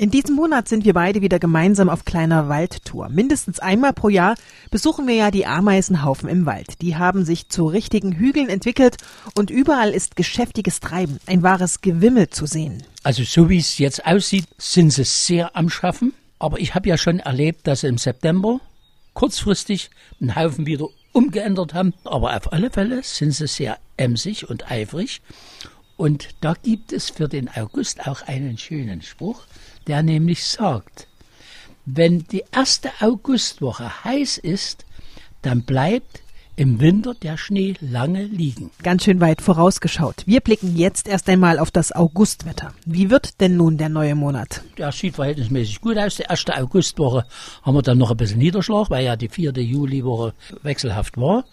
In 0.00 0.10
diesem 0.10 0.34
Monat 0.34 0.66
sind 0.66 0.86
wir 0.86 0.94
beide 0.94 1.20
wieder 1.20 1.38
gemeinsam 1.38 1.90
auf 1.90 2.06
kleiner 2.06 2.48
Waldtour. 2.48 3.10
Mindestens 3.10 3.58
einmal 3.60 3.92
pro 3.92 4.08
Jahr 4.08 4.34
besuchen 4.70 5.06
wir 5.06 5.14
ja 5.14 5.30
die 5.30 5.44
Ameisenhaufen 5.44 6.26
im 6.26 6.46
Wald. 6.46 6.80
Die 6.80 6.96
haben 6.96 7.26
sich 7.26 7.50
zu 7.50 7.66
richtigen 7.66 8.12
Hügeln 8.12 8.48
entwickelt 8.48 8.96
und 9.34 9.50
überall 9.50 9.90
ist 9.90 10.16
geschäftiges 10.16 10.80
Treiben, 10.80 11.18
ein 11.26 11.42
wahres 11.42 11.82
Gewimmel 11.82 12.30
zu 12.30 12.46
sehen. 12.46 12.82
Also 13.02 13.24
so 13.24 13.50
wie 13.50 13.58
es 13.58 13.76
jetzt 13.76 14.06
aussieht, 14.06 14.46
sind 14.56 14.90
sie 14.90 15.04
sehr 15.04 15.54
am 15.54 15.68
Schaffen. 15.68 16.14
Aber 16.38 16.58
ich 16.58 16.74
habe 16.74 16.88
ja 16.88 16.96
schon 16.96 17.18
erlebt, 17.18 17.66
dass 17.66 17.82
sie 17.82 17.88
im 17.88 17.98
September 17.98 18.58
kurzfristig 19.12 19.90
einen 20.18 20.34
Haufen 20.34 20.64
wieder 20.64 20.86
umgeändert 21.12 21.74
haben. 21.74 21.92
Aber 22.04 22.34
auf 22.34 22.54
alle 22.54 22.70
Fälle 22.70 23.02
sind 23.02 23.32
sie 23.32 23.46
sehr 23.46 23.76
emsig 23.98 24.48
und 24.48 24.70
eifrig. 24.70 25.20
Und 26.00 26.28
da 26.40 26.54
gibt 26.54 26.94
es 26.94 27.10
für 27.10 27.28
den 27.28 27.50
August 27.54 28.08
auch 28.08 28.22
einen 28.22 28.56
schönen 28.56 29.02
Spruch, 29.02 29.42
der 29.86 30.02
nämlich 30.02 30.46
sagt, 30.46 31.08
wenn 31.84 32.24
die 32.24 32.42
erste 32.52 32.90
Augustwoche 33.00 34.02
heiß 34.02 34.38
ist, 34.38 34.86
dann 35.42 35.60
bleibt 35.60 36.22
im 36.56 36.80
Winter 36.80 37.12
der 37.12 37.36
Schnee 37.36 37.74
lange 37.82 38.24
liegen. 38.24 38.70
Ganz 38.82 39.04
schön 39.04 39.20
weit 39.20 39.42
vorausgeschaut. 39.42 40.22
Wir 40.24 40.40
blicken 40.40 40.74
jetzt 40.74 41.06
erst 41.06 41.28
einmal 41.28 41.58
auf 41.58 41.70
das 41.70 41.92
Augustwetter. 41.92 42.72
Wie 42.86 43.10
wird 43.10 43.38
denn 43.42 43.58
nun 43.58 43.76
der 43.76 43.90
neue 43.90 44.14
Monat? 44.14 44.62
Der 44.78 44.92
sieht 44.92 45.16
verhältnismäßig 45.16 45.82
gut 45.82 45.98
aus. 45.98 46.16
Die 46.16 46.22
erste 46.22 46.56
Augustwoche 46.56 47.26
haben 47.60 47.74
wir 47.74 47.82
dann 47.82 47.98
noch 47.98 48.10
ein 48.10 48.16
bisschen 48.16 48.38
Niederschlag, 48.38 48.88
weil 48.88 49.04
ja 49.04 49.16
die 49.16 49.28
vierte 49.28 49.60
Juliwoche 49.60 50.32
wechselhaft 50.62 51.18
war. 51.18 51.44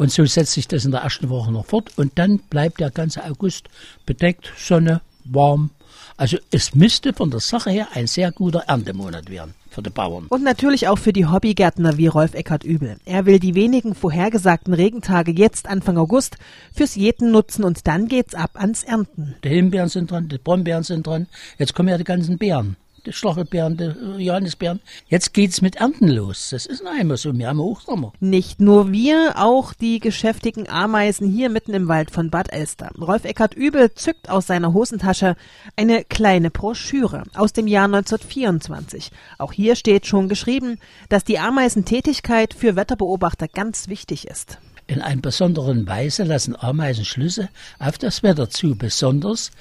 Und 0.00 0.10
so 0.10 0.24
setzt 0.24 0.52
sich 0.52 0.66
das 0.66 0.86
in 0.86 0.92
der 0.92 1.02
ersten 1.02 1.28
Woche 1.28 1.52
noch 1.52 1.66
fort. 1.66 1.90
Und 1.98 2.18
dann 2.18 2.38
bleibt 2.38 2.80
der 2.80 2.90
ganze 2.90 3.22
August 3.22 3.68
bedeckt, 4.06 4.50
Sonne, 4.56 5.02
warm. 5.24 5.68
Also 6.16 6.38
es 6.50 6.74
müsste 6.74 7.12
von 7.12 7.30
der 7.30 7.40
Sache 7.40 7.68
her 7.68 7.88
ein 7.92 8.06
sehr 8.06 8.32
guter 8.32 8.60
Erntemonat 8.60 9.28
werden 9.28 9.52
für 9.68 9.82
die 9.82 9.90
Bauern. 9.90 10.24
Und 10.30 10.42
natürlich 10.42 10.88
auch 10.88 10.96
für 10.96 11.12
die 11.12 11.26
Hobbygärtner 11.26 11.98
wie 11.98 12.06
Rolf 12.06 12.32
Eckert 12.32 12.64
Übel. 12.64 12.96
Er 13.04 13.26
will 13.26 13.38
die 13.38 13.54
wenigen 13.54 13.94
vorhergesagten 13.94 14.72
Regentage 14.72 15.32
jetzt 15.32 15.68
Anfang 15.68 15.98
August 15.98 16.38
fürs 16.72 16.94
Jäten 16.94 17.30
nutzen 17.30 17.62
und 17.62 17.86
dann 17.86 18.08
geht's 18.08 18.34
ab 18.34 18.52
ans 18.54 18.84
Ernten. 18.84 19.34
Die 19.44 19.50
Himbeeren 19.50 19.90
sind 19.90 20.10
dran, 20.10 20.30
die 20.30 20.38
Brombeeren 20.38 20.82
sind 20.82 21.06
dran. 21.06 21.26
Jetzt 21.58 21.74
kommen 21.74 21.90
ja 21.90 21.98
die 21.98 22.04
ganzen 22.04 22.38
Beeren 22.38 22.76
die 23.06 23.12
Stachelbeeren, 23.12 23.76
die 23.76 24.24
Johannisbeeren. 24.24 24.80
Jetzt 25.08 25.34
geht's 25.34 25.60
mit 25.60 25.76
Ernten 25.76 26.08
los. 26.08 26.50
Das 26.50 26.66
ist 26.66 26.82
noch 26.82 26.92
einmal 26.92 27.16
so. 27.16 27.36
Wir 27.36 27.48
haben 27.48 27.58
Hochsommer. 27.58 28.12
Nicht 28.20 28.60
nur 28.60 28.92
wir, 28.92 29.34
auch 29.36 29.74
die 29.74 30.00
geschäftigen 30.00 30.68
Ameisen 30.68 31.30
hier 31.30 31.50
mitten 31.50 31.74
im 31.74 31.88
Wald 31.88 32.10
von 32.10 32.30
Bad 32.30 32.52
Elster. 32.52 32.90
Rolf 33.00 33.24
Eckert 33.24 33.54
Übel 33.54 33.92
zückt 33.94 34.28
aus 34.28 34.46
seiner 34.46 34.72
Hosentasche 34.72 35.36
eine 35.76 36.04
kleine 36.04 36.50
Broschüre 36.50 37.24
aus 37.34 37.52
dem 37.52 37.66
Jahr 37.66 37.86
1924. 37.86 39.10
Auch 39.38 39.52
hier 39.52 39.76
steht 39.76 40.06
schon 40.06 40.28
geschrieben, 40.28 40.78
dass 41.08 41.24
die 41.24 41.38
Ameisentätigkeit 41.38 42.54
für 42.54 42.76
Wetterbeobachter 42.76 43.48
ganz 43.48 43.88
wichtig 43.88 44.26
ist. 44.26 44.58
In 44.86 45.00
einer 45.02 45.20
besonderen 45.20 45.86
Weise 45.86 46.24
lassen 46.24 46.56
Ameisen 46.56 47.04
Schlüsse 47.04 47.48
auf 47.78 47.96
das 47.96 48.24
Wetter 48.24 48.50
zu, 48.50 48.74
besonders 48.74 49.52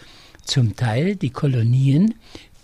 zum 0.44 0.76
Teil 0.76 1.16
die 1.16 1.30
Kolonien, 1.30 2.16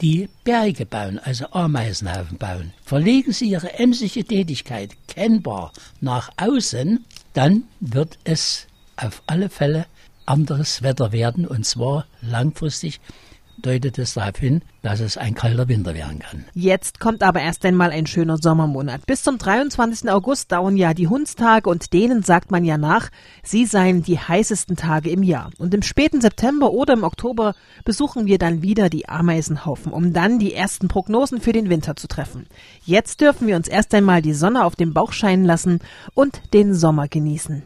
die 0.02 0.30
Berge 0.44 0.86
bauen, 0.86 1.20
also 1.20 1.48
Ameisenhaufen 1.52 2.38
bauen, 2.38 2.74
verlegen 2.84 3.32
sie 3.32 3.50
ihre 3.50 3.74
emsige 3.80 4.26
Tätigkeit 4.26 4.92
kennbar 5.08 5.72
nach 6.02 6.30
außen, 6.38 7.06
dann 7.34 7.64
wird 7.80 8.18
es 8.23 8.68
auf 8.98 9.23
alle 9.28 9.50
Fälle 9.50 9.86
anderes 10.26 10.82
Wetter 10.82 11.12
werden 11.12 11.48
und 11.48 11.66
zwar 11.66 12.06
langfristig 12.22 13.00
deutet 13.58 13.98
es 14.00 14.14
darauf 14.14 14.38
hin, 14.38 14.61
dass 14.81 15.00
es 15.00 15.17
ein 15.17 15.36
kalter 15.36 15.67
Winter 15.67 15.94
werden 15.94 16.20
kann. 16.20 16.45
Jetzt 16.53 17.00
kommt 17.00 17.23
aber 17.23 17.42
erst 17.42 17.66
einmal 17.66 17.92
ein 17.92 18.08
schöner 18.08 18.38
Sommermonat. 18.38 19.06
Bis 19.06 19.23
zum 19.23 19.38
23. 19.38 20.09
August 20.09 20.52
dauern 20.52 20.78
ja 20.78 20.94
die 20.94 21.08
Hundstage 21.08 21.70
und 21.70 21.94
denen 21.94 22.23
sagt 22.23 22.52
man 22.52 22.66
ja 22.66 22.78
nach, 22.78 23.09
sie 23.44 23.66
seien 23.66 24.04
die 24.04 24.20
heißesten 24.20 24.76
Tage 24.76 25.10
im 25.10 25.23
Jahr. 25.23 25.52
Und 25.58 25.73
im 25.73 25.82
späten 25.82 26.21
September 26.21 26.71
oder 26.71 26.93
im 26.93 27.04
Oktober 27.04 27.55
besuchen 27.83 28.26
wir 28.26 28.38
dann 28.38 28.61
wieder 28.61 28.89
die 28.89 29.10
Ameisenhaufen, 29.10 29.92
um 29.92 30.14
dann 30.14 30.39
die 30.39 30.54
ersten 30.54 30.87
Prognosen 30.87 31.42
für 31.42 31.54
den 31.54 31.70
Winter 31.70 31.95
zu 31.95 32.08
treffen. 32.08 32.48
Jetzt 32.86 33.22
dürfen 33.22 33.48
wir 33.48 33.55
uns 33.55 33.67
erst 33.67 33.93
einmal 33.93 34.22
die 34.22 34.33
Sonne 34.33 34.66
auf 34.66 34.76
dem 34.76 34.93
Bauch 34.93 35.14
scheinen 35.14 35.45
lassen 35.45 35.80
und 36.14 36.42
den 36.54 36.73
Sommer 36.73 37.08
genießen. 37.08 37.64